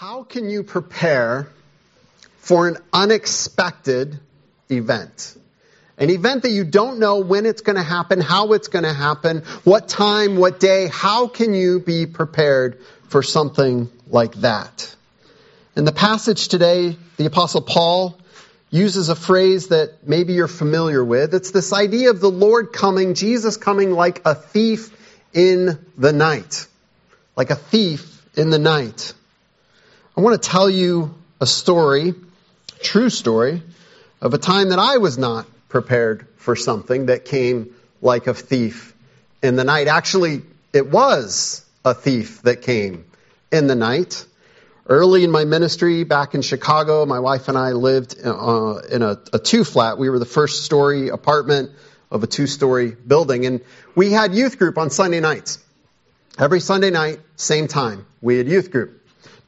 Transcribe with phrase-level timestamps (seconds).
[0.00, 1.48] How can you prepare
[2.36, 4.20] for an unexpected
[4.70, 5.36] event?
[5.96, 8.92] An event that you don't know when it's going to happen, how it's going to
[8.92, 10.86] happen, what time, what day.
[10.86, 14.94] How can you be prepared for something like that?
[15.74, 18.16] In the passage today, the apostle Paul
[18.70, 21.34] uses a phrase that maybe you're familiar with.
[21.34, 24.96] It's this idea of the Lord coming, Jesus coming like a thief
[25.34, 26.68] in the night.
[27.34, 29.14] Like a thief in the night.
[30.18, 32.12] I want to tell you a story,
[32.80, 33.62] true story,
[34.20, 38.96] of a time that I was not prepared for something that came like a thief
[39.44, 39.86] in the night.
[39.86, 40.42] Actually,
[40.72, 43.04] it was a thief that came
[43.52, 44.26] in the night.
[44.88, 49.20] Early in my ministry back in Chicago, my wife and I lived uh, in a,
[49.32, 49.98] a two flat.
[49.98, 51.70] We were the first story apartment
[52.10, 53.60] of a two story building, and
[53.94, 55.64] we had youth group on Sunday nights.
[56.36, 58.97] Every Sunday night, same time, we had youth group.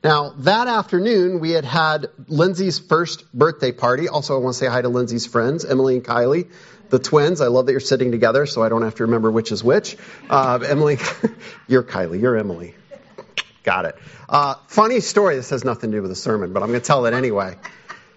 [0.03, 4.09] Now, that afternoon, we had had Lindsay's first birthday party.
[4.09, 6.49] Also, I want to say hi to Lindsay's friends, Emily and Kylie,
[6.89, 7.43] the twins.
[7.43, 9.99] I love that you're sitting together, so I don't have to remember which is which.
[10.31, 10.97] Uh, Emily,
[11.69, 12.75] you're Kylie, you're Emily.
[13.63, 13.97] Got it.
[14.27, 15.37] Uh, funny story.
[15.37, 17.59] This has nothing to do with the sermon, but I'm going to tell it anyway.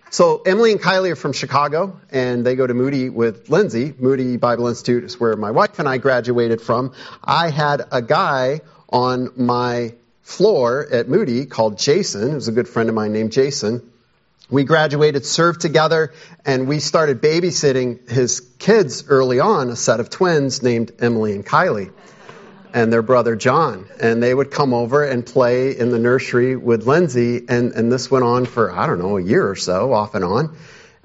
[0.09, 3.93] So Emily and Kylie are from Chicago, and they go to Moody with Lindsay.
[3.99, 6.93] Moody Bible Institute is where my wife and I graduated from.
[7.21, 12.89] I had a guy on my floor at Moody called Jason, who's a good friend
[12.89, 13.91] of mine named Jason.
[14.49, 16.13] We graduated, served together,
[16.45, 21.45] and we started babysitting his kids early on, a set of twins named Emily and
[21.45, 21.91] Kylie,
[22.73, 23.87] and their brother John.
[24.01, 28.09] And they would come over and play in the nursery with Lindsay, and, and this
[28.09, 30.55] went on for, I don't know, a year or so, off and on.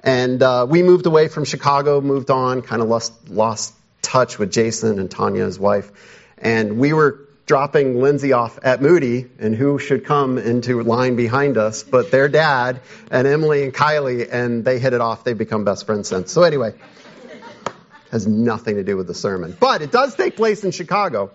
[0.01, 4.51] And uh, we moved away from Chicago, moved on, kind of lost, lost touch with
[4.51, 5.91] Jason and Tanya, his wife.
[6.37, 11.57] And we were dropping Lindsay off at Moody, and who should come into line behind
[11.57, 15.23] us but their dad and Emily and Kylie, and they hit it off.
[15.23, 16.31] They've become best friends since.
[16.31, 16.75] So anyway,
[18.11, 21.31] has nothing to do with the sermon, but it does take place in Chicago.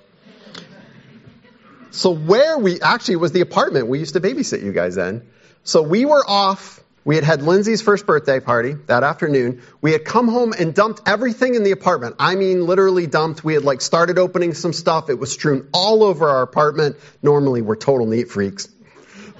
[1.91, 5.28] So where we actually was the apartment we used to babysit you guys in.
[5.65, 9.62] So we were off we had had Lindsay's first birthday party that afternoon.
[9.82, 12.16] We had come home and dumped everything in the apartment.
[12.19, 13.44] I mean, literally dumped.
[13.44, 15.10] We had like started opening some stuff.
[15.10, 16.97] It was strewn all over our apartment.
[17.22, 18.69] Normally we're total neat freaks.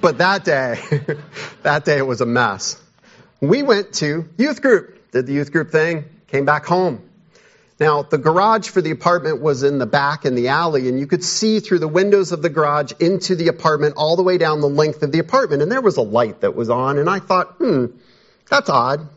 [0.01, 0.79] But that day,
[1.63, 2.81] that day it was a mess.
[3.41, 7.09] We went to youth group, did the youth group thing, came back home.
[7.81, 11.09] Now, the garage for the apartment was in the back in the alley, and you
[11.09, 14.61] could see through the windows of the garage into the apartment all the way down
[14.61, 15.61] the length of the apartment.
[15.61, 17.87] And there was a light that was on, and I thought, hmm,
[18.49, 19.09] that's odd.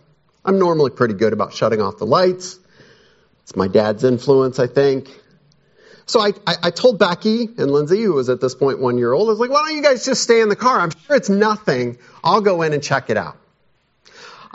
[0.44, 2.57] I'm normally pretty good about shutting off the lights.
[3.44, 5.09] It's my dad's influence, I think.
[6.07, 9.12] So I, I, I told Becky and Lindsay, who was at this point one year
[9.12, 10.79] old, I was like, why don't you guys just stay in the car?
[10.79, 11.97] I'm sure it's nothing.
[12.24, 13.38] I'll go in and check it out.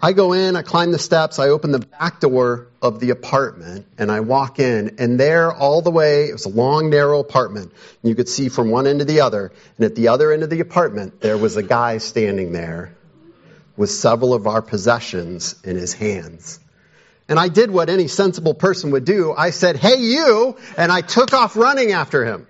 [0.04, 3.86] I go in, I climb the steps, I open the back door of the apartment,
[3.96, 7.70] and I walk in, and there all the way, it was a long, narrow apartment,
[8.02, 10.42] and you could see from one end to the other, and at the other end
[10.42, 12.96] of the apartment, there was a guy standing there
[13.76, 16.58] with several of our possessions in his hands.
[17.28, 19.32] And I did what any sensible person would do.
[19.32, 22.48] I said, hey you, and I took off running after him.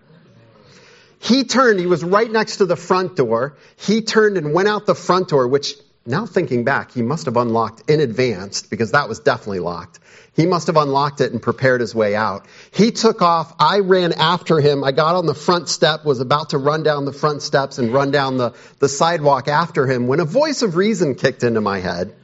[1.21, 3.57] He turned, he was right next to the front door.
[3.77, 5.75] He turned and went out the front door, which
[6.05, 10.01] now thinking back, he must have unlocked in advance because that was definitely locked.
[10.35, 12.47] He must have unlocked it and prepared his way out.
[12.73, 13.55] He took off.
[13.59, 14.83] I ran after him.
[14.83, 17.93] I got on the front step, was about to run down the front steps and
[17.93, 21.79] run down the, the sidewalk after him when a voice of reason kicked into my
[21.79, 22.15] head.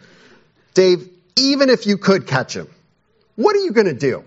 [0.75, 2.69] Dave, even if you could catch him,
[3.37, 4.25] what are you going to do?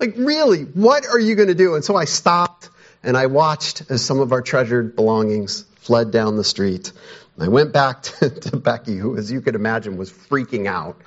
[0.00, 1.74] Like, really, what are you going to do?
[1.74, 2.70] And so I stopped
[3.02, 6.92] and I watched as some of our treasured belongings fled down the street.
[7.38, 11.00] I went back to, to Becky, who, as you could imagine, was freaking out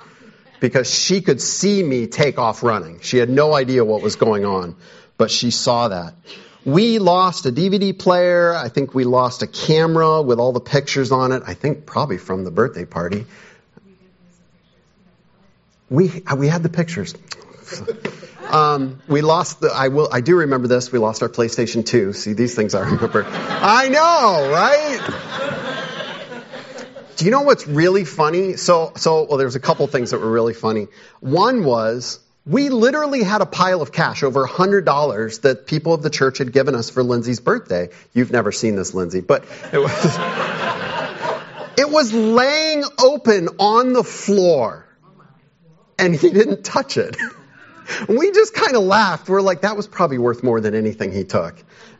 [0.60, 3.00] because she could see me take off running.
[3.00, 4.76] She had no idea what was going on,
[5.16, 6.14] but she saw that.
[6.64, 8.54] We lost a DVD player.
[8.54, 11.42] I think we lost a camera with all the pictures on it.
[11.46, 13.26] I think probably from the birthday party.
[15.90, 17.14] We, we had the pictures.
[18.50, 20.92] Um, we lost the, I will, I do remember this.
[20.92, 22.12] We lost our PlayStation 2.
[22.12, 23.24] See, these things I remember.
[23.28, 25.00] I know, right?
[27.16, 28.56] Do you know what's really funny?
[28.56, 30.88] So, so, well, there's a couple things that were really funny.
[31.20, 36.10] One was, we literally had a pile of cash, over $100 that people of the
[36.10, 37.88] church had given us for Lindsay's birthday.
[38.12, 40.18] You've never seen this, Lindsay, but it was,
[41.78, 44.86] it was laying open on the floor
[45.98, 47.16] and he didn't touch it.
[48.08, 49.28] we just kind of laughed.
[49.28, 51.54] We're like, that was probably worth more than anything he took.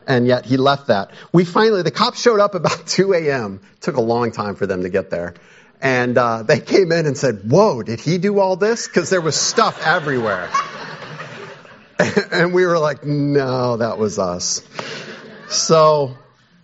[0.07, 1.11] and yet he left that.
[1.33, 3.61] We finally, the cops showed up about 2 a.m.
[3.81, 5.33] Took a long time for them to get there.
[5.81, 8.87] And uh, they came in and said, Whoa, did he do all this?
[8.87, 10.49] Because there was stuff everywhere.
[12.31, 14.61] and we were like, No, that was us.
[15.49, 16.17] So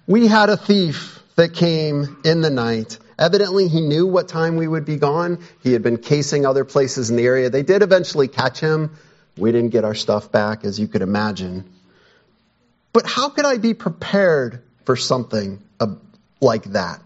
[0.08, 2.98] we had a thief that came in the night.
[3.20, 5.40] Evidently, he knew what time we would be gone.
[5.62, 7.50] He had been casing other places in the area.
[7.50, 8.98] They did eventually catch him.
[9.38, 11.70] We didn't get our stuff back, as you could imagine.
[12.94, 15.62] But how could I be prepared for something
[16.42, 17.02] like that?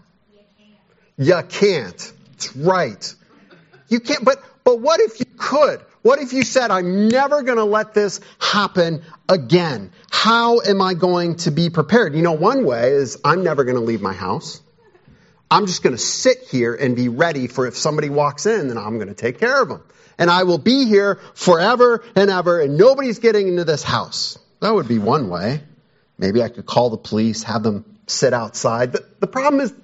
[1.18, 2.12] You can't.
[2.32, 3.14] That's right.
[3.88, 5.80] You can't, but, but what if you could?
[6.02, 9.92] What if you said, I'm never going to let this happen again?
[10.10, 12.14] How am I going to be prepared?
[12.14, 14.60] You know, one way is I'm never going to leave my house.
[15.50, 18.78] I'm just going to sit here and be ready for if somebody walks in, then
[18.78, 19.82] I'm going to take care of them.
[20.18, 24.38] And I will be here forever and ever, and nobody's getting into this house.
[24.60, 25.60] That would be one way.
[26.18, 28.92] Maybe I could call the police, have them sit outside.
[28.92, 29.74] But the problem is,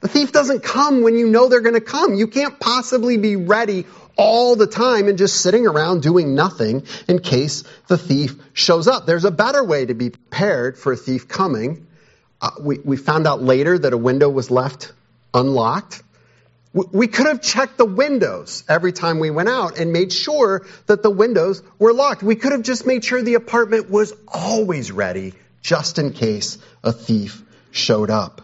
[0.00, 2.14] the thief doesn't come when you know they're going to come.
[2.14, 7.18] You can't possibly be ready all the time and just sitting around doing nothing in
[7.18, 9.06] case the thief shows up.
[9.06, 11.86] There's a better way to be prepared for a thief coming.
[12.40, 14.92] Uh, we, we found out later that a window was left
[15.32, 16.02] unlocked.
[16.76, 21.02] We could have checked the windows every time we went out and made sure that
[21.02, 22.22] the windows were locked.
[22.22, 25.32] We could have just made sure the apartment was always ready
[25.62, 28.42] just in case a thief showed up.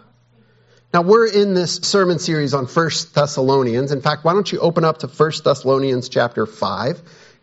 [0.95, 3.93] Now we're in this sermon series on 1 Thessalonians.
[3.93, 7.03] In fact, why don't you open up to 1 Thessalonians chapter 5 in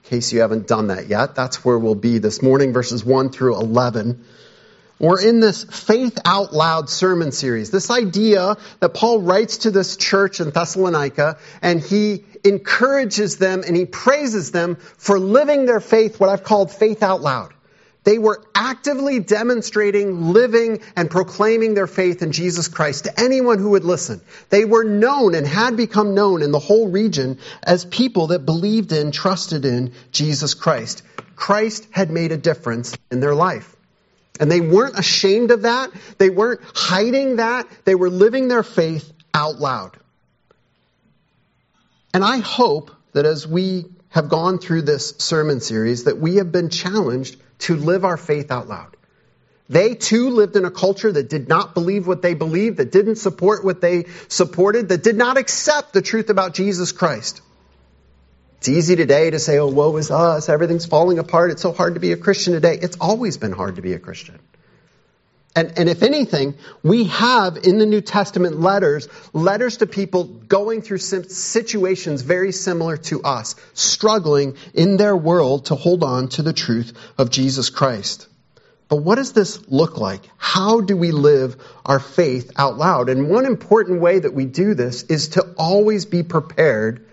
[0.09, 1.35] case you haven't done that yet.
[1.35, 4.25] That's where we'll be this morning verses 1 through 11.
[4.99, 7.71] We're in this faith out loud sermon series.
[7.71, 13.77] This idea that Paul writes to this church in Thessalonica and he encourages them and
[13.77, 17.53] he praises them for living their faith, what I've called faith out loud.
[18.03, 23.71] They were actively demonstrating, living, and proclaiming their faith in Jesus Christ to anyone who
[23.71, 24.21] would listen.
[24.49, 28.91] They were known and had become known in the whole region as people that believed
[28.91, 31.03] in, trusted in Jesus Christ.
[31.35, 33.75] Christ had made a difference in their life.
[34.39, 35.91] And they weren't ashamed of that.
[36.17, 37.67] They weren't hiding that.
[37.83, 39.97] They were living their faith out loud.
[42.13, 46.51] And I hope that as we have gone through this sermon series, that we have
[46.51, 48.95] been challenged to live our faith out loud.
[49.67, 53.17] They too lived in a culture that did not believe what they believed, that didn't
[53.17, 57.41] support what they supported, that did not accept the truth about Jesus Christ.
[58.59, 61.93] It's easy today to say, oh, woe is us, everything's falling apart, it's so hard
[61.93, 62.77] to be a Christian today.
[62.81, 64.37] It's always been hard to be a Christian.
[65.55, 70.81] And, and if anything, we have in the New Testament letters, letters to people going
[70.81, 76.53] through situations very similar to us, struggling in their world to hold on to the
[76.53, 78.27] truth of Jesus Christ.
[78.89, 80.21] But what does this look like?
[80.37, 81.55] How do we live
[81.85, 83.07] our faith out loud?
[83.07, 87.05] And one important way that we do this is to always be prepared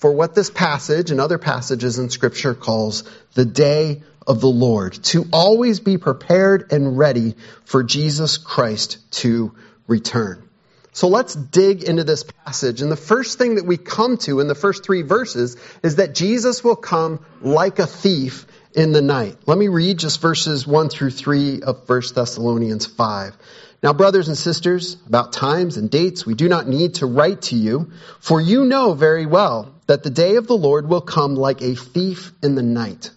[0.00, 3.04] for what this passage and other passages in Scripture calls
[3.34, 9.54] the day of the Lord, to always be prepared and ready for Jesus Christ to
[9.86, 10.48] return.
[10.92, 12.80] So let's dig into this passage.
[12.80, 16.14] And the first thing that we come to in the first three verses is that
[16.14, 19.36] Jesus will come like a thief in the night.
[19.46, 23.36] Let me read just verses 1 through 3 of 1 Thessalonians 5.
[23.82, 27.56] Now, brothers and sisters, about times and dates we do not need to write to
[27.56, 31.62] you, for you know very well that the day of the Lord will come like
[31.62, 33.10] a thief in the night.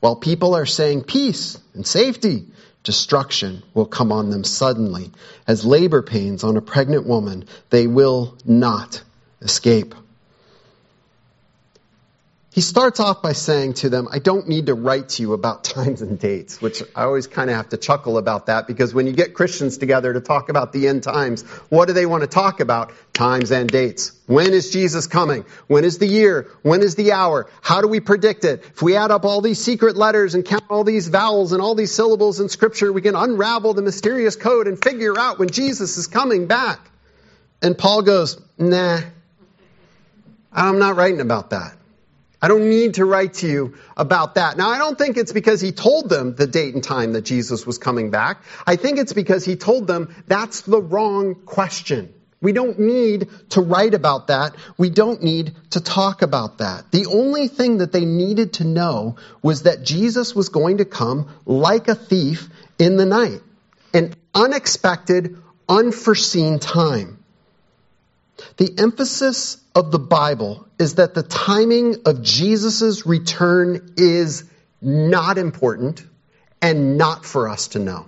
[0.00, 2.46] While people are saying peace and safety,
[2.82, 5.10] destruction will come on them suddenly.
[5.46, 9.02] As labor pains on a pregnant woman, they will not
[9.42, 9.94] escape.
[12.56, 15.62] He starts off by saying to them, I don't need to write to you about
[15.62, 19.06] times and dates, which I always kind of have to chuckle about that because when
[19.06, 22.26] you get Christians together to talk about the end times, what do they want to
[22.26, 22.94] talk about?
[23.12, 24.12] Times and dates.
[24.24, 25.44] When is Jesus coming?
[25.66, 26.48] When is the year?
[26.62, 27.46] When is the hour?
[27.60, 28.64] How do we predict it?
[28.64, 31.74] If we add up all these secret letters and count all these vowels and all
[31.74, 35.98] these syllables in scripture, we can unravel the mysterious code and figure out when Jesus
[35.98, 36.80] is coming back.
[37.60, 39.00] And Paul goes, nah,
[40.50, 41.75] I'm not writing about that.
[42.46, 44.56] I don't need to write to you about that.
[44.56, 47.66] Now, I don't think it's because he told them the date and time that Jesus
[47.66, 48.44] was coming back.
[48.64, 52.14] I think it's because he told them that's the wrong question.
[52.40, 54.54] We don't need to write about that.
[54.78, 56.92] We don't need to talk about that.
[56.92, 61.28] The only thing that they needed to know was that Jesus was going to come
[61.46, 62.48] like a thief
[62.78, 63.40] in the night.
[63.92, 65.36] An unexpected,
[65.68, 67.18] unforeseen time.
[68.56, 74.44] The emphasis of the Bible is that the timing of Jesus' return is
[74.80, 76.04] not important
[76.62, 78.06] and not for us to know.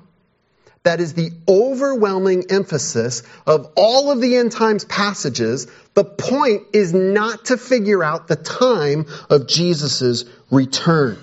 [0.84, 5.66] That is the overwhelming emphasis of all of the end times passages.
[5.94, 11.18] The point is not to figure out the time of Jesus' return.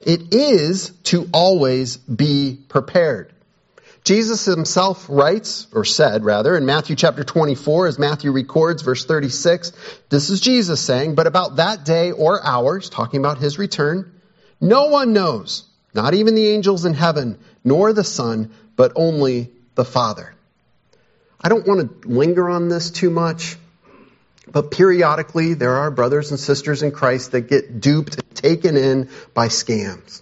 [0.00, 3.33] It is to always be prepared.
[4.04, 9.72] Jesus himself writes, or said rather, in Matthew chapter 24, as Matthew records, verse 36,
[10.10, 14.12] this is Jesus saying, but about that day or hours, talking about his return,
[14.60, 19.86] no one knows, not even the angels in heaven, nor the Son, but only the
[19.86, 20.34] Father.
[21.40, 23.56] I don't want to linger on this too much,
[24.46, 29.08] but periodically there are brothers and sisters in Christ that get duped and taken in
[29.32, 30.20] by scams.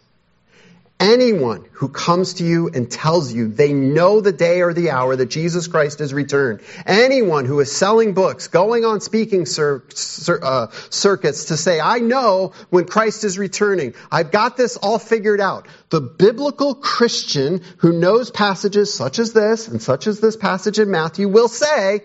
[1.02, 5.16] Anyone who comes to you and tells you they know the day or the hour
[5.16, 10.38] that Jesus Christ has returned, anyone who is selling books, going on speaking cir- cir-
[10.40, 15.40] uh, circuits to say, I know when Christ is returning, I've got this all figured
[15.40, 15.66] out.
[15.90, 20.88] The biblical Christian who knows passages such as this and such as this passage in
[20.88, 22.04] Matthew will say,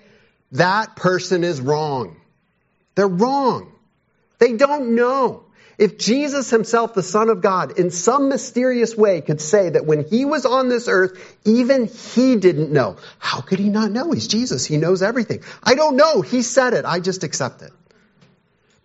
[0.54, 2.18] that person is wrong.
[2.96, 3.72] They're wrong.
[4.40, 5.44] They don't know.
[5.78, 10.06] If Jesus himself, the Son of God, in some mysterious way could say that when
[10.06, 12.98] he was on this earth, even he didn't know.
[13.20, 14.12] How could he not know?
[14.12, 14.66] He's Jesus.
[14.66, 15.44] He knows everything.
[15.64, 16.22] I don't know.
[16.22, 16.86] He said it.
[16.86, 17.72] I just accept it.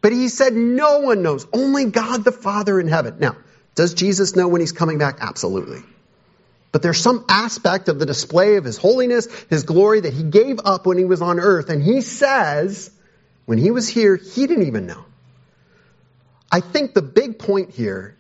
[0.02, 1.46] But he said no one knows.
[1.52, 3.16] Only God the Father in heaven.
[3.18, 3.36] Now,
[3.74, 5.16] does Jesus know when he's coming back?
[5.20, 5.80] Absolutely.
[6.72, 10.60] But there's some aspect of the display of his holiness, his glory that he gave
[10.64, 11.70] up when he was on earth.
[11.70, 12.90] And he says,
[13.46, 15.04] when he was here, he didn't even know.
[16.52, 18.14] I think the big point here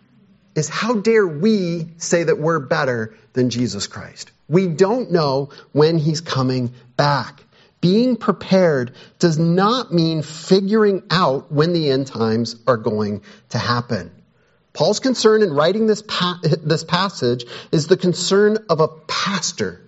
[0.54, 4.32] is how dare we say that we're better than Jesus Christ?
[4.48, 7.44] We don't know when he's coming back.
[7.82, 14.10] Being prepared does not mean figuring out when the end times are going to happen.
[14.72, 19.82] Paul's concern in writing this, pa- this passage is the concern of a pastor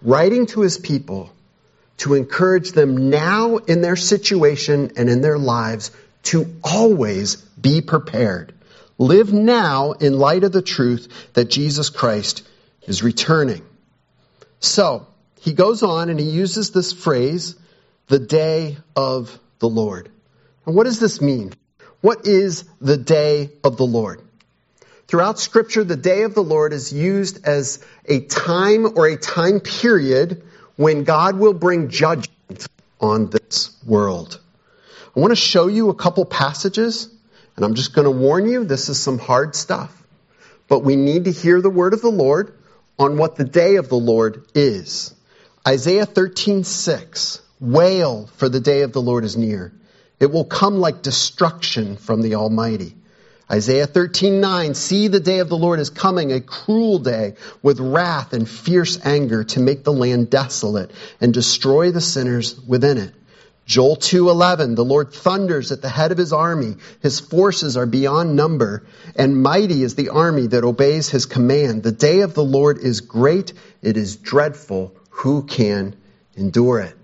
[0.00, 1.30] writing to his people
[1.98, 5.90] to encourage them now in their situation and in their lives
[6.24, 8.54] to always be prepared.
[8.98, 12.46] Live now in light of the truth that Jesus Christ
[12.82, 13.64] is returning.
[14.60, 15.06] So,
[15.40, 17.54] he goes on and he uses this phrase,
[18.08, 20.10] the day of the Lord.
[20.66, 21.52] And what does this mean?
[22.00, 24.20] What is the day of the Lord?
[25.06, 29.60] Throughout scripture, the day of the Lord is used as a time or a time
[29.60, 30.42] period
[30.76, 32.66] when God will bring judgment
[33.00, 34.40] on this world.
[35.18, 37.08] I want to show you a couple passages,
[37.56, 39.92] and I'm just going to warn you, this is some hard stuff.
[40.68, 42.56] But we need to hear the word of the Lord
[43.00, 45.12] on what the day of the Lord is.
[45.66, 49.72] Isaiah 13:6 Wail for the day of the Lord is near.
[50.20, 52.94] It will come like destruction from the Almighty.
[53.50, 58.34] Isaiah 13:9 See the day of the Lord is coming, a cruel day with wrath
[58.34, 63.14] and fierce anger to make the land desolate and destroy the sinners within it.
[63.68, 66.76] Joel 2:11 The Lord thunders at the head of his army.
[67.00, 68.84] His forces are beyond number
[69.14, 71.82] and mighty is the army that obeys his command.
[71.82, 73.52] The day of the Lord is great.
[73.82, 74.94] It is dreadful.
[75.10, 75.94] Who can
[76.34, 76.96] endure it?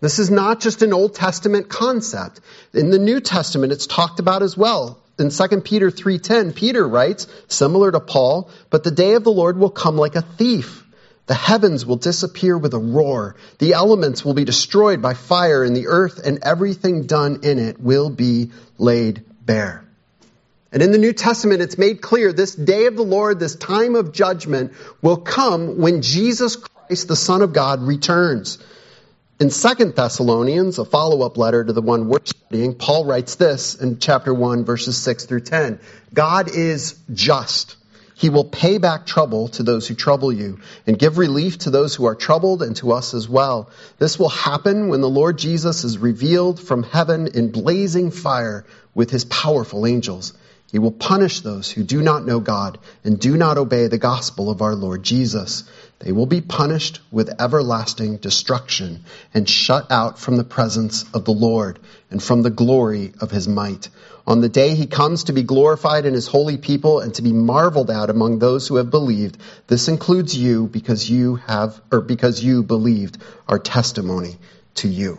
[0.00, 2.40] This is not just an Old Testament concept.
[2.72, 4.98] In the New Testament it's talked about as well.
[5.18, 9.58] In 2 Peter 3:10 Peter writes similar to Paul but the day of the Lord
[9.58, 10.86] will come like a thief
[11.28, 13.36] the heavens will disappear with a roar.
[13.58, 17.78] The elements will be destroyed by fire, and the earth and everything done in it
[17.78, 19.84] will be laid bare.
[20.72, 23.94] And in the New Testament, it's made clear this day of the Lord, this time
[23.94, 28.58] of judgment, will come when Jesus Christ, the Son of God, returns.
[29.38, 33.74] In 2 Thessalonians, a follow up letter to the one we're studying, Paul writes this
[33.74, 35.78] in chapter 1, verses 6 through 10
[36.12, 37.76] God is just.
[38.18, 40.58] He will pay back trouble to those who trouble you
[40.88, 43.70] and give relief to those who are troubled and to us as well.
[43.98, 49.10] This will happen when the Lord Jesus is revealed from heaven in blazing fire with
[49.10, 50.32] his powerful angels.
[50.70, 54.50] He will punish those who do not know God and do not obey the gospel
[54.50, 55.64] of our Lord Jesus.
[56.00, 61.32] They will be punished with everlasting destruction and shut out from the presence of the
[61.32, 61.78] Lord
[62.10, 63.88] and from the glory of his might.
[64.26, 67.32] On the day he comes to be glorified in his holy people and to be
[67.32, 72.44] marveled at among those who have believed, this includes you because you have, or because
[72.44, 73.16] you believed
[73.48, 74.36] our testimony
[74.74, 75.18] to you.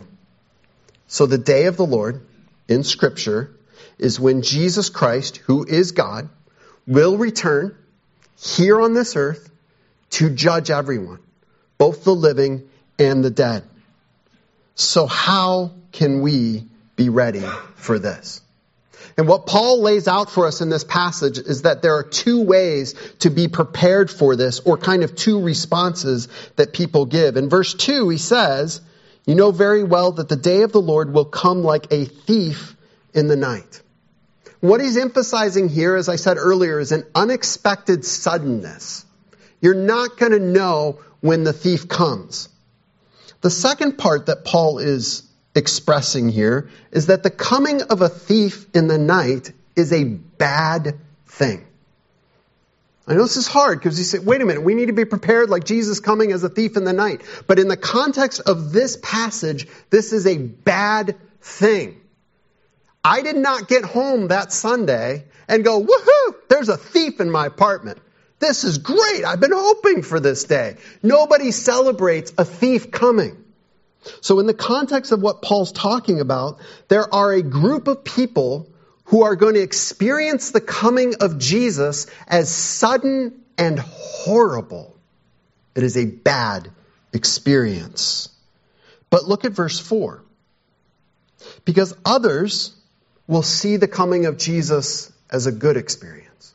[1.08, 2.24] So the day of the Lord
[2.68, 3.50] in scripture
[4.00, 6.28] is when Jesus Christ, who is God,
[6.86, 7.76] will return
[8.38, 9.50] here on this earth
[10.10, 11.20] to judge everyone,
[11.78, 13.64] both the living and the dead.
[14.74, 16.64] So how can we
[16.96, 17.44] be ready
[17.76, 18.40] for this?
[19.16, 22.42] And what Paul lays out for us in this passage is that there are two
[22.42, 27.36] ways to be prepared for this, or kind of two responses that people give.
[27.36, 28.80] In verse 2, he says,
[29.26, 32.74] You know very well that the day of the Lord will come like a thief
[33.12, 33.82] in the night.
[34.60, 39.04] What he's emphasizing here, as I said earlier, is an unexpected suddenness.
[39.60, 42.48] You're not going to know when the thief comes.
[43.40, 45.22] The second part that Paul is
[45.54, 50.98] expressing here is that the coming of a thief in the night is a bad
[51.26, 51.66] thing.
[53.06, 55.06] I know this is hard because you say, wait a minute, we need to be
[55.06, 57.22] prepared like Jesus coming as a thief in the night.
[57.46, 62.00] But in the context of this passage, this is a bad thing.
[63.02, 67.46] I did not get home that Sunday and go, woohoo, there's a thief in my
[67.46, 67.98] apartment.
[68.38, 69.24] This is great.
[69.24, 70.76] I've been hoping for this day.
[71.02, 73.44] Nobody celebrates a thief coming.
[74.22, 78.70] So, in the context of what Paul's talking about, there are a group of people
[79.04, 84.96] who are going to experience the coming of Jesus as sudden and horrible.
[85.74, 86.70] It is a bad
[87.12, 88.30] experience.
[89.10, 90.22] But look at verse 4.
[91.66, 92.74] Because others
[93.30, 96.52] will see the coming of Jesus as a good experience.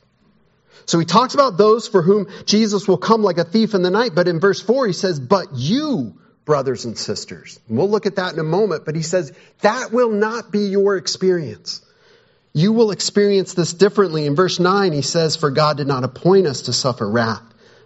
[0.84, 3.90] So he talks about those for whom Jesus will come like a thief in the
[3.90, 7.58] night, but in verse 4 he says, But you, brothers and sisters.
[7.68, 10.96] we'll look at that in a moment, but he says that will not be your
[10.96, 11.80] experience.
[12.52, 14.26] You will experience this differently.
[14.26, 17.42] In verse 9, he says, For God did not appoint us to suffer wrath,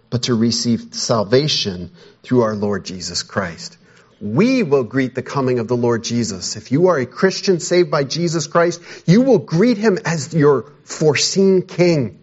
[0.09, 1.91] but to receive salvation
[2.23, 3.77] through our Lord Jesus Christ.
[4.21, 6.55] We will greet the coming of the Lord Jesus.
[6.55, 10.71] If you are a Christian saved by Jesus Christ, you will greet him as your
[10.83, 12.19] foreseen king,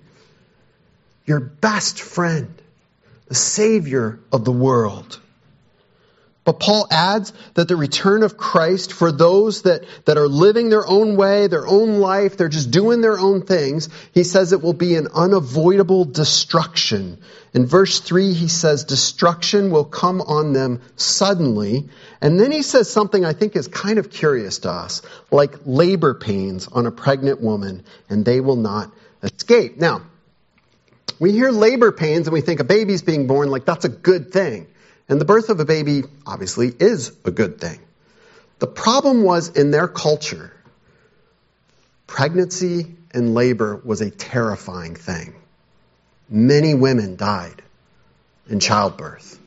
[1.26, 2.54] your best friend,
[3.26, 5.18] the Savior of the world.
[6.48, 10.86] But Paul adds that the return of Christ for those that, that are living their
[10.88, 14.72] own way, their own life, they're just doing their own things, he says it will
[14.72, 17.18] be an unavoidable destruction.
[17.52, 21.90] In verse 3, he says destruction will come on them suddenly.
[22.22, 26.14] And then he says something I think is kind of curious to us, like labor
[26.14, 28.90] pains on a pregnant woman, and they will not
[29.22, 29.76] escape.
[29.76, 30.00] Now,
[31.20, 34.32] we hear labor pains and we think a baby's being born, like that's a good
[34.32, 34.66] thing.
[35.08, 37.80] And the birth of a baby, obviously, is a good thing.
[38.58, 40.52] The problem was in their culture,
[42.06, 45.34] pregnancy and labor was a terrifying thing.
[46.28, 47.62] Many women died
[48.48, 49.40] in childbirth.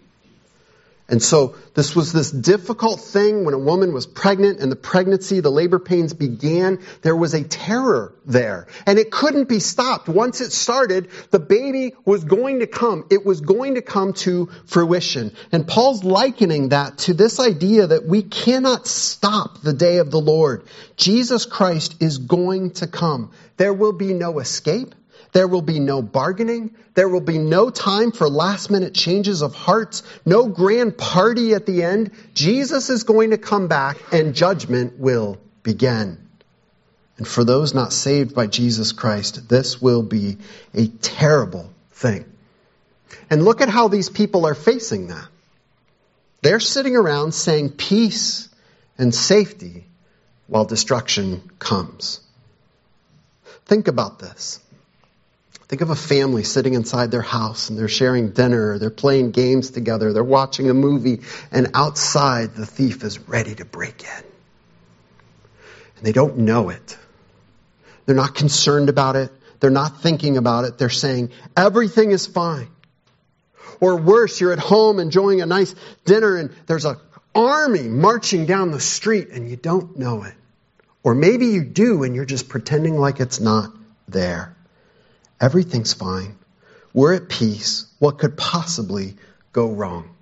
[1.12, 5.42] And so this was this difficult thing when a woman was pregnant and the pregnancy,
[5.42, 6.80] the labor pains began.
[7.02, 10.08] There was a terror there and it couldn't be stopped.
[10.08, 13.06] Once it started, the baby was going to come.
[13.12, 15.36] It was going to come to fruition.
[15.52, 20.22] And Paul's likening that to this idea that we cannot stop the day of the
[20.22, 20.66] Lord.
[20.96, 23.32] Jesus Christ is going to come.
[23.58, 24.96] There will be no escape.
[25.32, 26.76] There will be no bargaining.
[26.94, 31.66] There will be no time for last minute changes of hearts, no grand party at
[31.66, 32.12] the end.
[32.34, 36.18] Jesus is going to come back and judgment will begin.
[37.18, 40.38] And for those not saved by Jesus Christ, this will be
[40.74, 42.26] a terrible thing.
[43.30, 45.28] And look at how these people are facing that.
[46.42, 48.50] They're sitting around saying peace
[48.98, 49.86] and safety
[50.48, 52.20] while destruction comes.
[53.66, 54.60] Think about this.
[55.72, 59.72] Think of a family sitting inside their house and they're sharing dinner, they're playing games
[59.72, 64.24] together, they're watching a movie, and outside the thief is ready to break in.
[65.96, 66.98] And they don't know it.
[68.06, 69.32] They're not concerned about it.
[69.62, 70.78] They're not thinking about it.
[70.78, 72.68] They're saying, everything is fine.
[73.80, 76.98] Or worse, you're at home enjoying a nice dinner and there's an
[77.34, 80.34] army marching down the street and you don't know it.
[81.02, 83.72] Or maybe you do and you're just pretending like it's not
[84.10, 84.58] there.
[85.42, 86.38] Everything's fine.
[86.94, 87.88] We're at peace.
[87.98, 89.16] What could possibly
[89.52, 90.16] go wrong?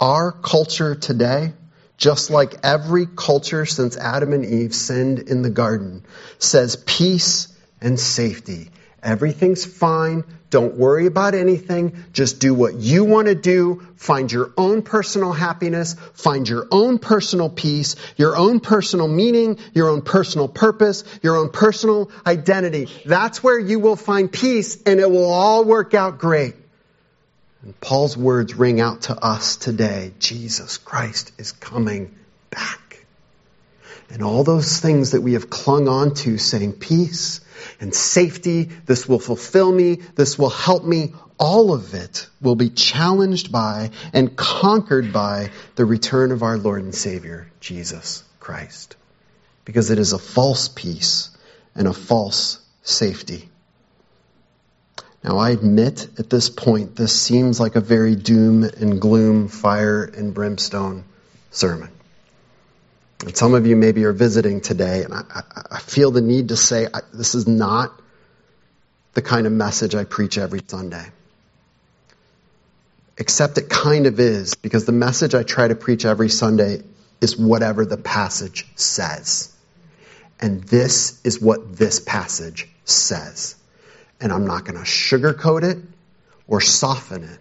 [0.00, 1.52] Our culture today,
[1.98, 6.06] just like every culture since Adam and Eve sinned in the garden,
[6.38, 7.48] says peace
[7.82, 8.70] and safety.
[9.02, 10.24] Everything's fine.
[10.50, 12.04] Don't worry about anything.
[12.12, 13.86] Just do what you want to do.
[13.96, 15.94] Find your own personal happiness.
[16.14, 21.50] Find your own personal peace, your own personal meaning, your own personal purpose, your own
[21.50, 22.88] personal identity.
[23.04, 26.54] That's where you will find peace and it will all work out great.
[27.62, 30.12] And Paul's words ring out to us today.
[30.18, 32.14] Jesus Christ is coming
[32.50, 33.04] back.
[34.10, 37.40] And all those things that we have clung on to saying peace,
[37.80, 38.64] and safety.
[38.86, 39.96] This will fulfill me.
[40.14, 41.14] This will help me.
[41.38, 46.82] All of it will be challenged by and conquered by the return of our Lord
[46.82, 48.96] and Savior, Jesus Christ.
[49.64, 51.30] Because it is a false peace
[51.74, 53.48] and a false safety.
[55.22, 60.04] Now, I admit at this point, this seems like a very doom and gloom, fire
[60.04, 61.04] and brimstone
[61.50, 61.90] sermon.
[63.20, 66.56] And some of you maybe are visiting today, and I, I feel the need to
[66.56, 67.92] say I, this is not
[69.14, 71.04] the kind of message I preach every Sunday.
[73.16, 76.82] Except it kind of is, because the message I try to preach every Sunday
[77.20, 79.52] is whatever the passage says.
[80.40, 83.56] And this is what this passage says.
[84.20, 85.78] And I'm not going to sugarcoat it
[86.46, 87.38] or soften it.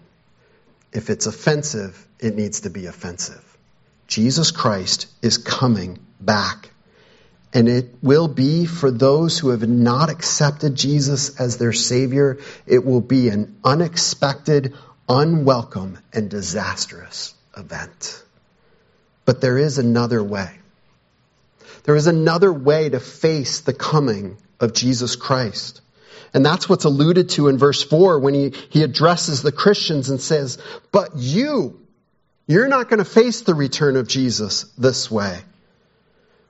[0.91, 3.43] If it's offensive, it needs to be offensive.
[4.07, 6.69] Jesus Christ is coming back.
[7.53, 12.85] And it will be for those who have not accepted Jesus as their Savior, it
[12.85, 14.75] will be an unexpected,
[15.07, 18.23] unwelcome, and disastrous event.
[19.25, 20.51] But there is another way.
[21.83, 25.81] There is another way to face the coming of Jesus Christ.
[26.33, 30.19] And that's what's alluded to in verse 4 when he, he addresses the Christians and
[30.19, 30.57] says,
[30.91, 31.79] But you,
[32.47, 35.39] you're not going to face the return of Jesus this way.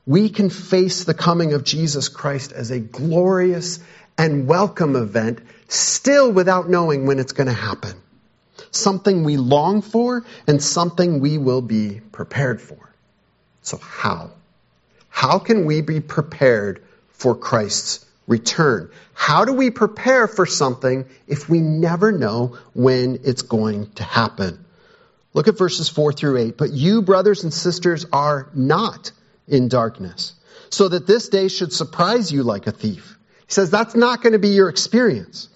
[0.05, 3.79] We can face the coming of Jesus Christ as a glorious
[4.17, 7.93] and welcome event, still without knowing when it's going to happen.
[8.71, 12.77] Something we long for and something we will be prepared for.
[13.63, 14.31] So, how?
[15.09, 18.91] How can we be prepared for Christ's return?
[19.13, 24.63] How do we prepare for something if we never know when it's going to happen?
[25.37, 26.57] Look at verses 4 through 8.
[26.57, 29.11] But you, brothers and sisters, are not
[29.47, 30.33] in darkness,
[30.71, 33.19] so that this day should surprise you like a thief.
[33.45, 35.49] He says that's not going to be your experience.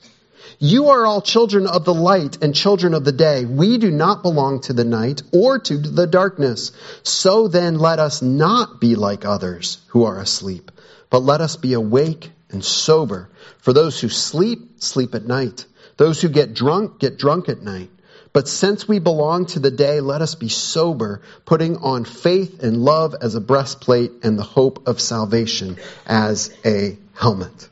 [0.60, 3.44] You are all children of the light and children of the day.
[3.46, 6.74] We do not belong to the night or to the darkness.
[7.02, 10.70] So then let us not be like others who are asleep,
[11.10, 13.30] but let us be awake and sober.
[13.58, 15.65] For those who sleep, sleep at night.
[15.98, 17.89] Those who get drunk, get drunk at night.
[18.34, 22.78] But since we belong to the day, let us be sober, putting on faith and
[22.78, 27.70] love as a breastplate and the hope of salvation as a helmet.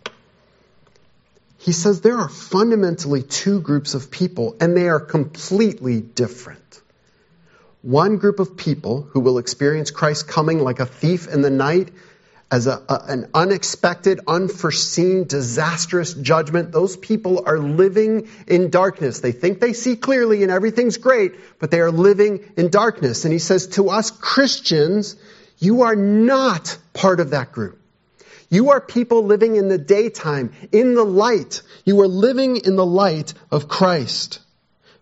[1.60, 6.82] He says there are fundamentally two groups of people, and they are completely different.
[7.82, 11.90] One group of people who will experience Christ coming like a thief in the night
[12.52, 16.72] as a, a, an unexpected, unforeseen, disastrous judgment.
[16.72, 19.20] Those people are living in darkness.
[19.20, 23.26] They think they see clearly and everything's great, but they are living in darkness.
[23.26, 25.16] And he says to us Christians,
[25.60, 27.80] you are not part of that group.
[28.50, 31.62] You are people living in the daytime, in the light.
[31.86, 34.40] You are living in the light of Christ.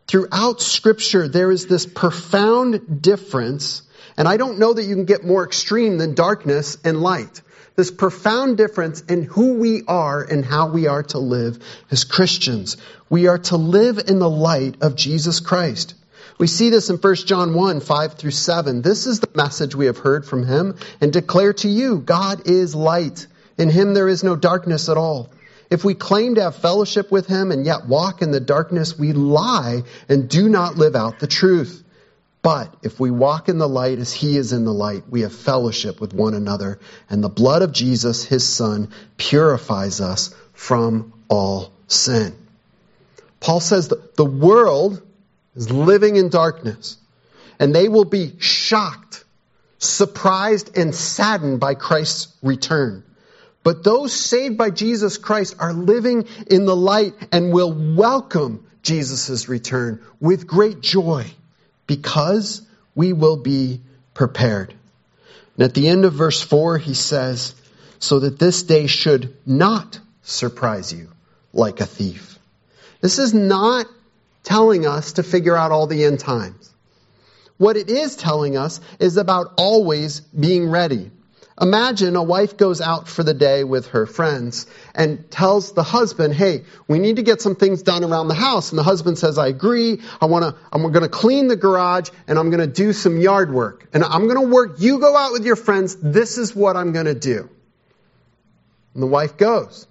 [0.07, 3.83] Throughout scripture, there is this profound difference
[4.17, 7.41] and I don't know that you can get more extreme than darkness and light.
[7.75, 11.60] This profound difference in who we are and how we are to live
[11.91, 12.77] as Christians.
[13.08, 15.93] We are to live in the light of Jesus Christ.
[16.39, 18.82] We see this in 1 John 1, 5 through 7.
[18.82, 22.73] This is the message we have heard from him and declare to you, God is
[22.73, 23.27] light.
[23.60, 25.30] In him there is no darkness at all.
[25.69, 29.13] If we claim to have fellowship with him and yet walk in the darkness, we
[29.13, 31.84] lie and do not live out the truth.
[32.41, 35.34] But if we walk in the light as he is in the light, we have
[35.34, 41.71] fellowship with one another, and the blood of Jesus, his son, purifies us from all
[41.88, 42.36] sin.
[43.39, 45.02] Paul says that the world
[45.56, 46.97] is living in darkness,
[47.60, 49.26] and they will be shocked,
[49.80, 53.04] surprised, and saddened by Christ's return.
[53.63, 59.50] But those saved by Jesus Christ are living in the light and will welcome Jesus'
[59.50, 61.26] return with great joy
[61.88, 62.62] because
[62.93, 63.82] we will be
[64.13, 64.73] prepared.
[65.56, 67.56] And at the end of verse 4, he says,
[68.00, 71.10] so that this day should not surprise you
[71.54, 72.38] like a thief.
[73.02, 73.88] This is not
[74.43, 76.73] telling us to figure out all the end times.
[77.58, 81.10] What it is telling us is about always being ready.
[81.60, 86.36] Imagine a wife goes out for the day with her friends and tells the husband,
[86.36, 89.39] "Hey, we need to get some things done around the house." And the husband says,
[89.39, 90.02] "I agree.
[90.22, 93.17] I want to I'm going to clean the garage and I'm going to do some
[93.17, 93.88] yard work.
[93.91, 94.76] And I'm going to work.
[94.80, 95.98] You go out with your friends.
[96.00, 97.50] This is what I'm going to do."
[98.93, 99.88] And the wife goes.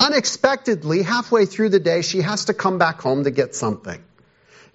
[0.00, 4.02] Unexpectedly, halfway through the day, she has to come back home to get something.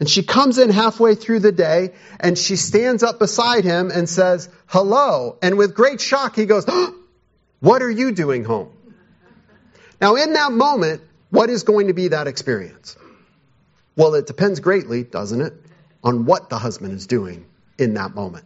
[0.01, 4.09] And she comes in halfway through the day and she stands up beside him and
[4.09, 5.37] says, hello.
[5.43, 6.95] And with great shock, he goes, oh,
[7.59, 8.71] what are you doing home?
[10.01, 12.97] Now, in that moment, what is going to be that experience?
[13.95, 15.53] Well, it depends greatly, doesn't it,
[16.03, 17.45] on what the husband is doing
[17.77, 18.45] in that moment.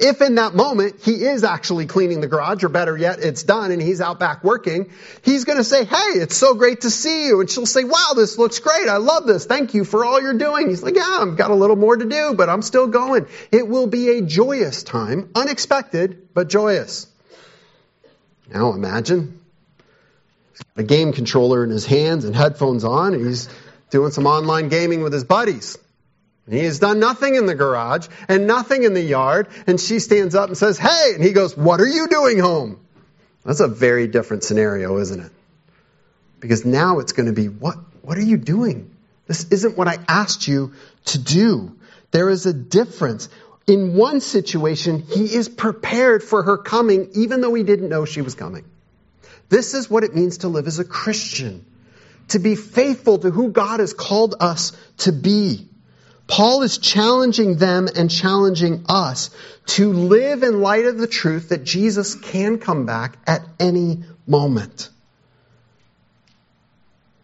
[0.00, 3.70] If in that moment he is actually cleaning the garage, or better yet, it's done
[3.70, 4.90] and he's out back working,
[5.22, 7.40] he's going to say, Hey, it's so great to see you.
[7.40, 8.88] And she'll say, Wow, this looks great.
[8.88, 9.46] I love this.
[9.46, 10.68] Thank you for all you're doing.
[10.68, 13.26] He's like, Yeah, I've got a little more to do, but I'm still going.
[13.52, 17.06] It will be a joyous time, unexpected, but joyous.
[18.52, 19.40] Now imagine
[20.76, 23.48] a game controller in his hands and headphones on, and he's
[23.90, 25.78] doing some online gaming with his buddies.
[26.48, 30.34] He has done nothing in the garage and nothing in the yard, and she stands
[30.34, 31.12] up and says, Hey!
[31.14, 32.80] And he goes, What are you doing home?
[33.44, 35.32] That's a very different scenario, isn't it?
[36.40, 38.94] Because now it's going to be, What, what are you doing?
[39.26, 40.74] This isn't what I asked you
[41.06, 41.76] to do.
[42.10, 43.30] There is a difference.
[43.66, 48.20] In one situation, he is prepared for her coming, even though he didn't know she
[48.20, 48.66] was coming.
[49.48, 51.64] This is what it means to live as a Christian,
[52.28, 55.68] to be faithful to who God has called us to be.
[56.26, 59.30] Paul is challenging them and challenging us
[59.66, 64.88] to live in light of the truth that Jesus can come back at any moment.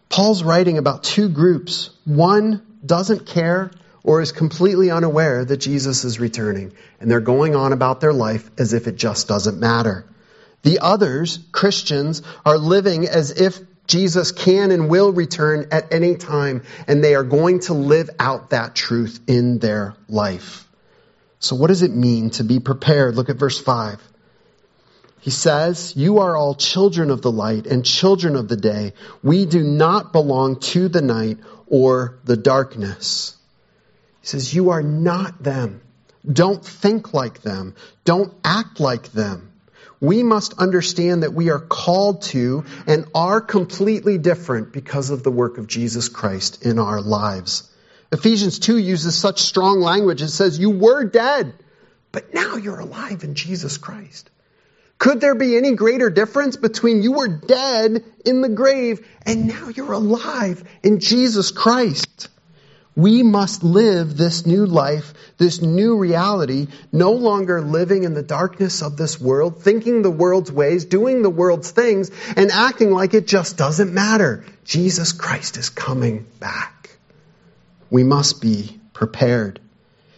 [0.09, 1.89] Paul's writing about two groups.
[2.05, 3.71] One doesn't care
[4.03, 8.49] or is completely unaware that Jesus is returning, and they're going on about their life
[8.57, 10.05] as if it just doesn't matter.
[10.63, 16.63] The others, Christians, are living as if Jesus can and will return at any time,
[16.87, 20.67] and they are going to live out that truth in their life.
[21.39, 23.15] So, what does it mean to be prepared?
[23.15, 24.01] Look at verse 5.
[25.19, 28.93] He says, You are all children of the light and children of the day.
[29.23, 33.35] We do not belong to the night or the darkness.
[34.21, 35.81] He says, You are not them.
[36.31, 37.75] Don't think like them.
[38.05, 39.50] Don't act like them
[40.01, 45.31] we must understand that we are called to and are completely different because of the
[45.31, 47.71] work of Jesus Christ in our lives.
[48.11, 50.21] Ephesians 2 uses such strong language.
[50.21, 51.53] It says, You were dead,
[52.11, 54.29] but now you're alive in Jesus Christ.
[54.97, 59.69] Could there be any greater difference between you were dead in the grave and now
[59.69, 62.27] you're alive in Jesus Christ?
[62.95, 68.81] We must live this new life, this new reality, no longer living in the darkness
[68.81, 73.27] of this world, thinking the world's ways, doing the world's things, and acting like it
[73.27, 74.43] just doesn't matter.
[74.65, 76.89] Jesus Christ is coming back.
[77.89, 79.61] We must be prepared.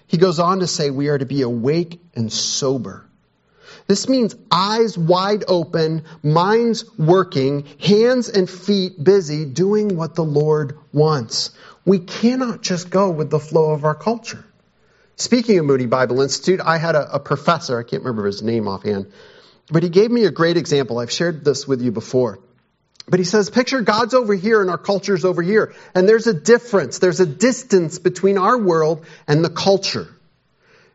[0.07, 3.05] He goes on to say we are to be awake and sober.
[3.87, 10.77] This means eyes wide open, minds working, hands and feet busy doing what the Lord
[10.91, 11.51] wants.
[11.85, 14.45] We cannot just go with the flow of our culture.
[15.15, 18.67] Speaking of Moody Bible Institute, I had a, a professor, I can't remember his name
[18.67, 19.11] offhand,
[19.69, 20.99] but he gave me a great example.
[20.99, 22.39] I've shared this with you before.
[23.07, 25.73] But he says, picture God's over here and our culture's over here.
[25.93, 26.99] And there's a difference.
[26.99, 30.07] There's a distance between our world and the culture.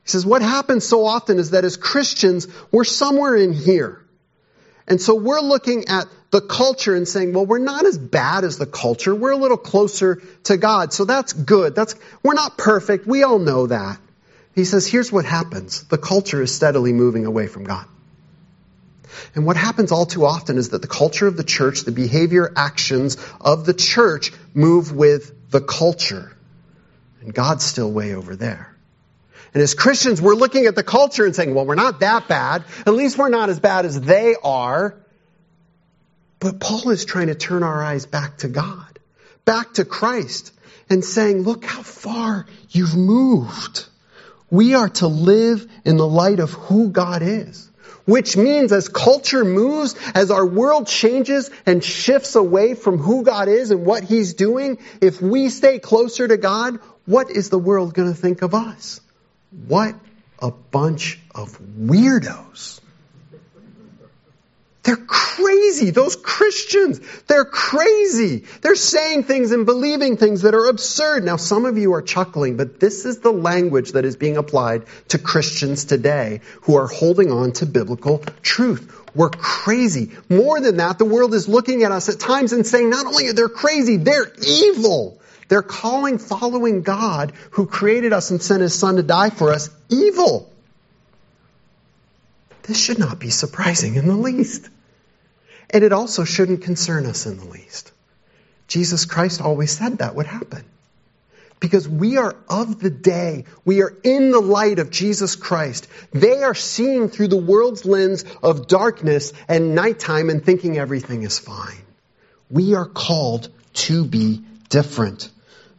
[0.04, 4.02] He says, what happens so often is that as Christians, we're somewhere in here.
[4.86, 8.58] And so we're looking at the culture and saying, well, we're not as bad as
[8.58, 9.14] the culture.
[9.14, 10.92] We're a little closer to God.
[10.92, 11.74] So that's good.
[11.74, 13.06] That's, we're not perfect.
[13.06, 13.98] We all know that.
[14.54, 15.84] He says, here's what happens.
[15.84, 17.86] The culture is steadily moving away from God.
[19.34, 22.52] And what happens all too often is that the culture of the church, the behavior,
[22.54, 26.36] actions of the church move with the culture.
[27.22, 28.76] And God's still way over there.
[29.54, 32.64] And as Christians, we're looking at the culture and saying, well, we're not that bad.
[32.86, 34.94] At least we're not as bad as they are.
[36.40, 38.98] But Paul is trying to turn our eyes back to God,
[39.44, 40.52] back to Christ,
[40.88, 43.86] and saying, look how far you've moved.
[44.50, 47.68] We are to live in the light of who God is.
[48.06, 53.48] Which means as culture moves, as our world changes and shifts away from who God
[53.48, 57.92] is and what He's doing, if we stay closer to God, what is the world
[57.92, 59.02] going to think of us?
[59.66, 59.94] What
[60.38, 62.80] a bunch of weirdos.
[64.88, 65.90] They're crazy.
[65.90, 68.46] Those Christians, they're crazy.
[68.62, 71.24] They're saying things and believing things that are absurd.
[71.24, 74.84] Now, some of you are chuckling, but this is the language that is being applied
[75.08, 78.90] to Christians today who are holding on to biblical truth.
[79.14, 80.12] We're crazy.
[80.30, 83.28] More than that, the world is looking at us at times and saying not only
[83.28, 85.20] are they crazy, they're evil.
[85.48, 89.68] They're calling following God who created us and sent his son to die for us
[89.90, 90.50] evil.
[92.62, 94.70] This should not be surprising in the least.
[95.70, 97.92] And it also shouldn't concern us in the least.
[98.66, 100.64] Jesus Christ always said that would happen.
[101.60, 103.44] Because we are of the day.
[103.64, 105.88] We are in the light of Jesus Christ.
[106.12, 111.38] They are seeing through the world's lens of darkness and nighttime and thinking everything is
[111.38, 111.82] fine.
[112.50, 115.30] We are called to be different.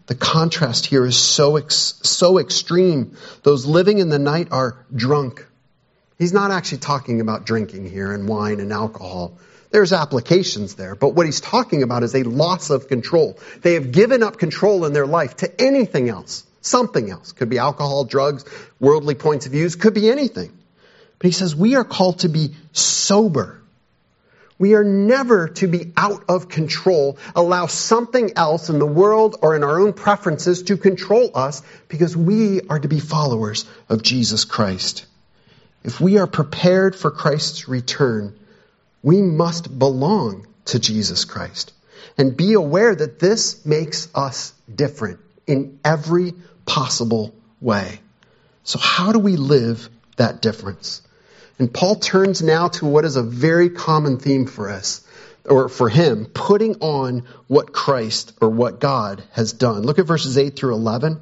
[0.07, 3.15] The contrast here is so, ex- so extreme.
[3.43, 5.45] Those living in the night are drunk
[6.19, 9.37] He's not actually talking about drinking here and wine and alcohol.
[9.71, 13.37] There's applications there, but what he's talking about is a loss of control.
[13.61, 17.33] They have given up control in their life to anything else, something else.
[17.33, 18.45] Could be alcohol, drugs,
[18.79, 20.57] worldly points of views, could be anything.
[21.19, 23.61] But he says we are called to be sober.
[24.57, 29.55] We are never to be out of control, allow something else in the world or
[29.55, 34.43] in our own preferences to control us because we are to be followers of Jesus
[34.43, 35.05] Christ.
[35.83, 38.35] If we are prepared for Christ's return,
[39.01, 41.73] we must belong to Jesus Christ
[42.17, 46.33] and be aware that this makes us different in every
[46.65, 47.99] possible way.
[48.63, 51.01] So how do we live that difference?
[51.57, 55.05] And Paul turns now to what is a very common theme for us,
[55.45, 59.81] or for him, putting on what Christ or what God has done.
[59.81, 61.19] Look at verses 8 through 11.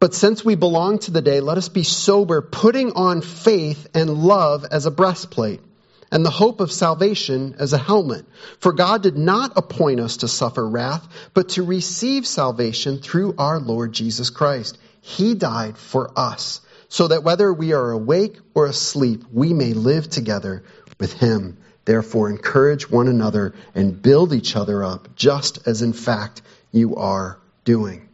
[0.00, 4.24] But since we belong to the day, let us be sober, putting on faith and
[4.24, 5.60] love as a breastplate
[6.10, 8.24] and the hope of salvation as a helmet.
[8.58, 13.60] For God did not appoint us to suffer wrath, but to receive salvation through our
[13.60, 14.78] Lord Jesus Christ.
[15.00, 20.10] He died for us, so that whether we are awake or asleep, we may live
[20.10, 20.64] together
[20.98, 21.58] with Him.
[21.84, 26.42] Therefore, encourage one another and build each other up, just as in fact
[26.72, 28.08] you are doing.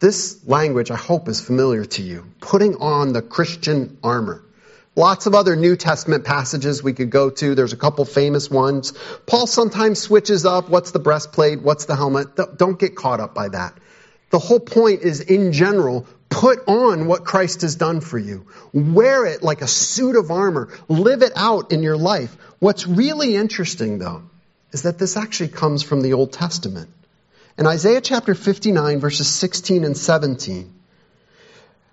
[0.00, 2.26] This language, I hope, is familiar to you.
[2.40, 4.44] Putting on the Christian armor.
[4.96, 7.54] Lots of other New Testament passages we could go to.
[7.56, 8.92] There's a couple famous ones.
[9.26, 12.28] Paul sometimes switches up what's the breastplate, what's the helmet.
[12.56, 13.76] Don't get caught up by that.
[14.30, 18.46] The whole point is, in general, put on what Christ has done for you.
[18.72, 20.68] Wear it like a suit of armor.
[20.88, 22.36] Live it out in your life.
[22.60, 24.22] What's really interesting, though,
[24.72, 26.90] is that this actually comes from the Old Testament.
[27.58, 30.72] In Isaiah chapter 59, verses 16 and 17,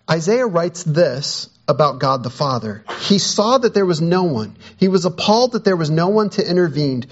[0.09, 2.83] Isaiah writes this about God the Father.
[3.01, 4.57] He saw that there was no one.
[4.77, 7.05] He was appalled that there was no one to intervene,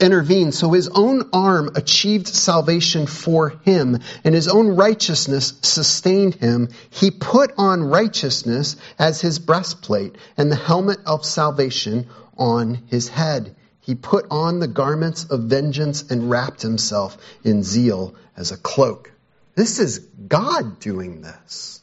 [0.00, 0.52] intervene.
[0.52, 6.68] So his own arm achieved salvation for him and his own righteousness sustained him.
[6.90, 13.56] He put on righteousness as his breastplate and the helmet of salvation on his head.
[13.80, 19.10] He put on the garments of vengeance and wrapped himself in zeal as a cloak.
[19.54, 21.82] This is God doing this.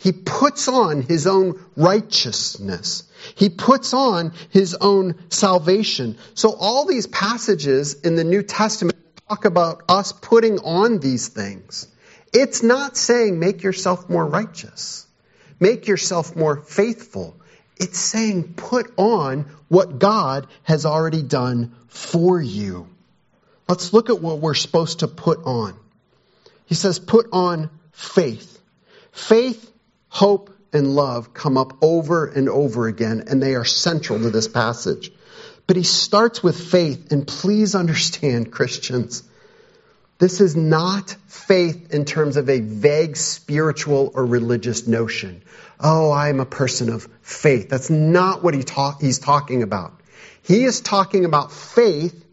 [0.00, 3.04] He puts on his own righteousness.
[3.34, 6.16] He puts on his own salvation.
[6.32, 8.96] So all these passages in the New Testament
[9.28, 11.86] talk about us putting on these things.
[12.32, 15.06] It's not saying make yourself more righteous.
[15.60, 17.36] Make yourself more faithful.
[17.76, 22.88] It's saying put on what God has already done for you.
[23.68, 25.76] Let's look at what we're supposed to put on.
[26.64, 28.58] He says put on faith.
[29.12, 29.69] Faith
[30.10, 34.48] hope, and love come up over and over again, and they are central to this
[34.48, 35.10] passage.
[35.66, 39.22] But he starts with faith, and please understand, Christians,
[40.18, 45.42] this is not faith in terms of a vague spiritual or religious notion.
[45.78, 47.70] Oh, I'm a person of faith.
[47.70, 49.92] That's not what he talk, he's talking about.
[50.42, 52.24] He is talking about faith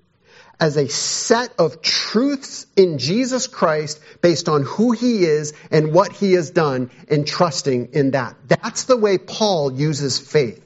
[0.59, 6.11] as a set of truths in Jesus Christ based on who he is and what
[6.11, 8.35] he has done and trusting in that.
[8.47, 10.63] That's the way Paul uses faith.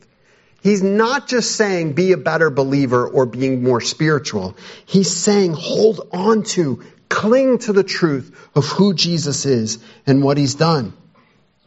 [0.61, 4.55] He's not just saying be a better believer or being more spiritual.
[4.85, 10.37] He's saying hold on to, cling to the truth of who Jesus is and what
[10.37, 10.93] he's done.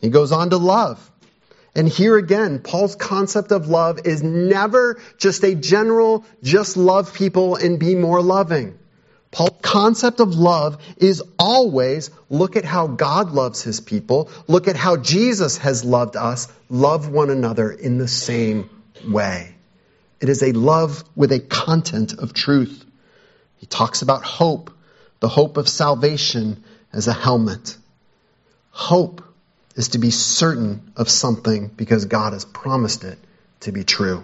[0.00, 1.10] He goes on to love.
[1.74, 7.56] And here again, Paul's concept of love is never just a general, just love people
[7.56, 8.78] and be more loving.
[9.32, 14.76] Paul's concept of love is always look at how God loves his people, look at
[14.76, 18.70] how Jesus has loved us, love one another in the same
[19.08, 19.52] way.
[20.20, 22.84] It is a love with a content of truth.
[23.56, 24.70] He talks about hope,
[25.18, 27.76] the hope of salvation as a helmet.
[28.70, 29.24] Hope
[29.74, 33.18] is to be certain of something because God has promised it
[33.60, 34.22] to be true.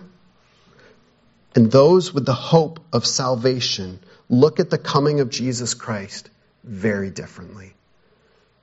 [1.55, 6.31] And those with the hope of salvation look at the coming of Jesus Christ
[6.63, 7.75] very differently.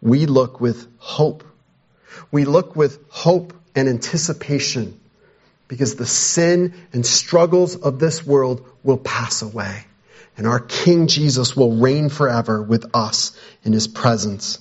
[0.02, 1.44] We look with hope.
[2.32, 5.00] We look with hope and anticipation
[5.68, 9.84] because the sin and struggles of this world will pass away.
[10.38, 14.60] And our King Jesus will reign forever with us in his presence.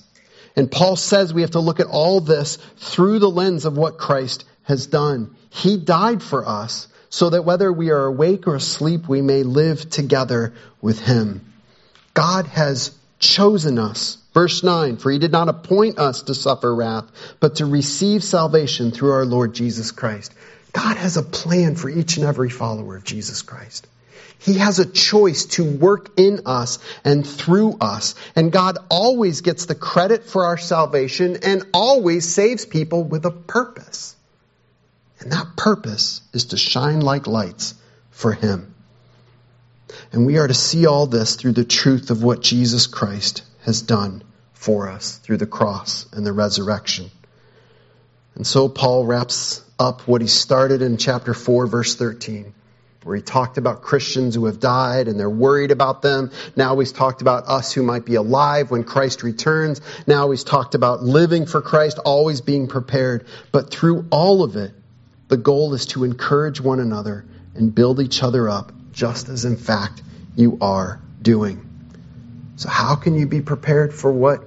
[0.57, 3.97] And Paul says we have to look at all this through the lens of what
[3.97, 5.35] Christ has done.
[5.49, 9.89] He died for us so that whether we are awake or asleep, we may live
[9.89, 11.53] together with him.
[12.13, 17.05] God has chosen us Verse 9, for he did not appoint us to suffer wrath,
[17.39, 20.31] but to receive salvation through our Lord Jesus Christ.
[20.73, 23.87] God has a plan for each and every follower of Jesus Christ.
[24.39, 28.15] He has a choice to work in us and through us.
[28.35, 33.31] And God always gets the credit for our salvation and always saves people with a
[33.31, 34.15] purpose.
[35.19, 37.73] And that purpose is to shine like lights
[38.11, 38.75] for Him.
[40.11, 43.81] And we are to see all this through the truth of what Jesus Christ has
[43.81, 44.23] done
[44.53, 47.09] for us through the cross and the resurrection.
[48.35, 52.53] And so Paul wraps up what he started in chapter 4, verse 13
[53.07, 56.29] where he talked about Christians who have died and they're worried about them.
[56.57, 59.79] Now he's talked about us who might be alive when Christ returns.
[60.05, 63.25] Now he's talked about living for Christ, always being prepared.
[63.53, 64.73] But through all of it,
[65.29, 69.55] the goal is to encourage one another and build each other up, just as in
[69.55, 70.03] fact
[70.35, 71.63] you are doing.
[72.57, 74.43] So how can you be prepared for what?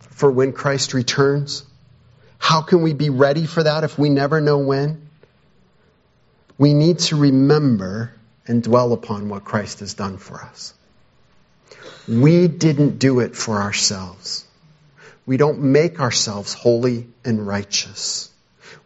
[0.00, 1.64] For when Christ returns?
[2.38, 5.05] How can we be ready for that if we never know when?
[6.58, 8.12] We need to remember
[8.46, 10.74] and dwell upon what Christ has done for us.
[12.08, 14.44] We didn't do it for ourselves.
[15.26, 18.30] We don't make ourselves holy and righteous.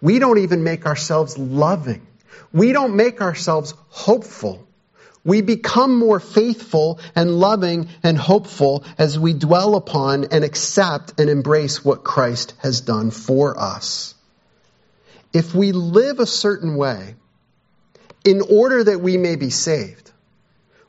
[0.01, 2.07] We don't even make ourselves loving.
[2.53, 4.67] We don't make ourselves hopeful.
[5.23, 11.29] We become more faithful and loving and hopeful as we dwell upon and accept and
[11.29, 14.15] embrace what Christ has done for us.
[15.35, 17.17] If we live a certain way,
[18.25, 20.11] in order that we may be saved,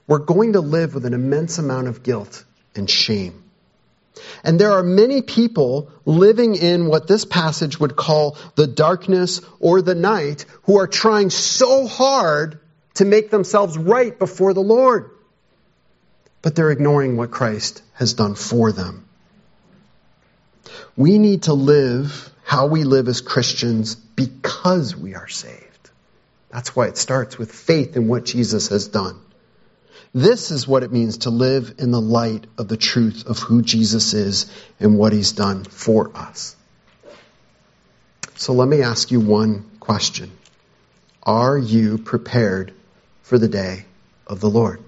[0.07, 2.43] we're going to live with an immense amount of guilt
[2.75, 3.43] and shame.
[4.43, 9.81] And there are many people living in what this passage would call the darkness or
[9.81, 12.59] the night who are trying so hard
[12.95, 15.11] to make themselves right before the Lord.
[16.41, 19.07] But they're ignoring what Christ has done for them.
[20.97, 25.70] We need to live how we live as Christians because we are saved.
[26.51, 29.19] That's why it starts with faith in what Jesus has done.
[30.13, 33.61] This is what it means to live in the light of the truth of who
[33.61, 36.55] Jesus is and what he's done for us.
[38.35, 40.31] So let me ask you one question.
[41.23, 42.73] Are you prepared
[43.21, 43.85] for the day
[44.27, 44.83] of the Lord?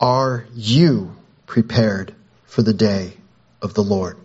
[0.00, 1.14] Are you
[1.46, 2.14] prepared
[2.46, 3.12] for the day
[3.60, 4.16] of the Lord?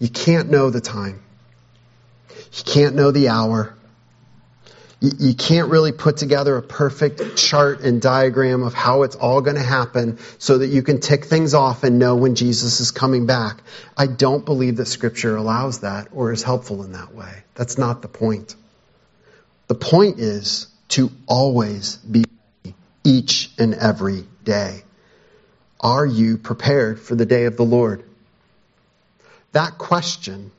[0.00, 1.22] You can't know the time.
[2.30, 3.76] You can't know the hour
[5.02, 9.56] you can't really put together a perfect chart and diagram of how it's all going
[9.56, 13.26] to happen so that you can tick things off and know when Jesus is coming
[13.26, 13.60] back.
[13.96, 17.42] I don't believe that Scripture allows that or is helpful in that way.
[17.56, 18.54] That's not the point.
[19.66, 22.24] The point is to always be
[23.02, 24.84] each and every day.
[25.80, 28.04] Are you prepared for the day of the Lord?
[29.50, 30.52] That question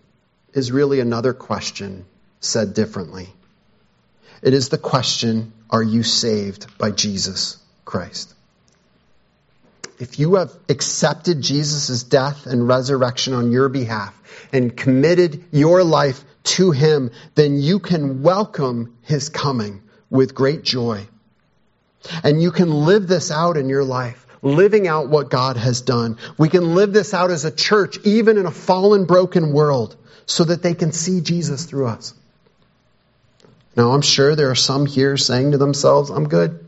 [0.54, 2.06] is really another question
[2.42, 3.30] said differently.
[4.44, 8.34] It is the question Are you saved by Jesus Christ?
[10.00, 14.14] If you have accepted Jesus' death and resurrection on your behalf
[14.52, 21.08] and committed your life to Him, then you can welcome His coming with great joy.
[22.22, 26.18] And you can live this out in your life, living out what God has done.
[26.38, 30.44] We can live this out as a church, even in a fallen, broken world, so
[30.44, 32.14] that they can see Jesus through us.
[33.76, 36.64] Now, I'm sure there are some here saying to themselves, I'm good.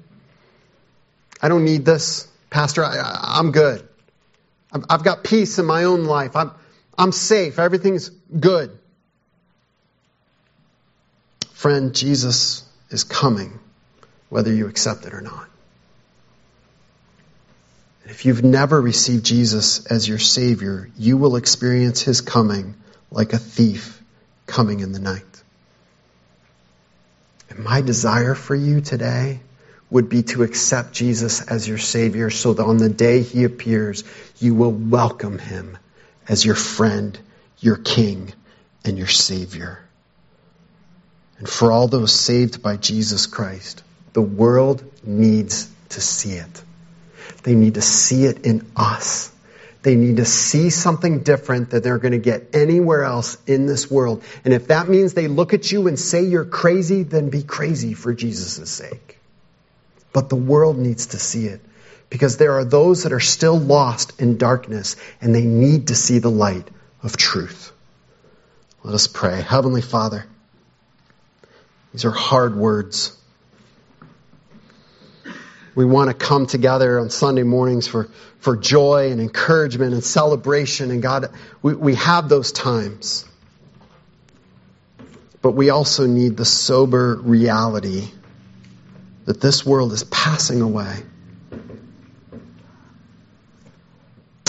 [1.42, 2.28] I don't need this.
[2.50, 3.88] Pastor, I, am good.
[4.90, 6.36] I've got peace in my own life.
[6.36, 6.52] I'm,
[6.98, 7.60] I'm safe.
[7.60, 8.78] Everything's good.
[11.54, 13.60] Friend, Jesus is coming,
[14.30, 15.48] whether you accept it or not.
[18.04, 22.76] And if you've never received Jesus as your Savior, you will experience His coming
[23.12, 24.02] like a thief
[24.46, 25.24] coming in the night.
[27.50, 29.40] And my desire for you today
[29.90, 34.04] would be to accept Jesus as your Savior so that on the day He appears,
[34.40, 35.78] you will welcome Him
[36.28, 37.18] as your friend,
[37.60, 38.34] your King,
[38.84, 39.80] and your Savior.
[41.38, 43.84] And for all those saved by Jesus Christ,
[44.14, 46.62] the world needs to see it.
[47.44, 49.32] They need to see it in us.
[49.86, 53.90] They need to see something different that they're going to get anywhere else in this
[53.92, 54.24] world.
[54.44, 57.94] And if that means they look at you and say you're crazy, then be crazy
[57.94, 59.20] for Jesus' sake.
[60.12, 61.62] But the world needs to see it
[62.10, 66.18] because there are those that are still lost in darkness and they need to see
[66.18, 66.68] the light
[67.04, 67.72] of truth.
[68.84, 69.40] Let us pray.
[69.40, 70.26] Heavenly Father,
[71.92, 73.16] these are hard words.
[75.76, 78.10] We want to come together on Sunday mornings for,
[78.40, 80.90] for joy and encouragement and celebration.
[80.90, 81.28] And God,
[81.62, 83.26] we, we have those times.
[85.42, 88.08] But we also need the sober reality
[89.26, 90.96] that this world is passing away.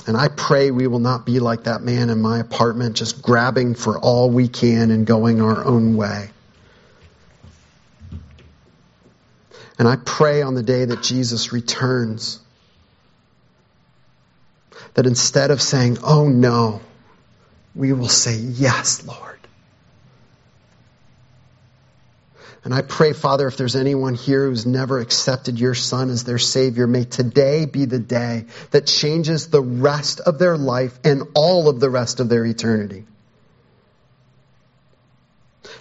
[0.07, 3.75] And I pray we will not be like that man in my apartment, just grabbing
[3.75, 6.31] for all we can and going our own way.
[9.79, 12.41] And I pray on the day that Jesus returns
[14.95, 16.81] that instead of saying, oh no,
[17.75, 19.39] we will say, yes, Lord.
[22.65, 26.39] And I pray, Father, if there's anyone here who's never accepted your Son as their
[26.39, 31.69] Savior, may today be the day that changes the rest of their life and all
[31.69, 33.05] of the rest of their eternity.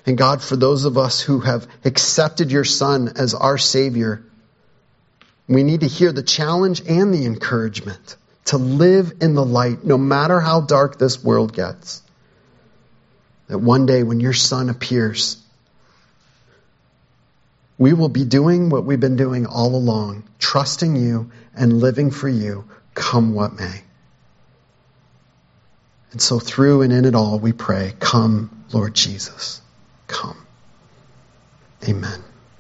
[0.06, 4.24] And God, for those of us who have accepted your Son as our Savior,
[5.48, 9.98] we need to hear the challenge and the encouragement to live in the light no
[9.98, 12.04] matter how dark this world gets.
[13.48, 15.38] That one day when your Son appears,
[17.78, 22.30] we will be doing what we've been doing all along, trusting you and living for
[22.30, 23.82] you, come what may.
[26.12, 29.62] And so, through and in it all, we pray, Come, Lord Jesus.
[30.08, 30.38] Come.
[31.88, 32.35] Amen.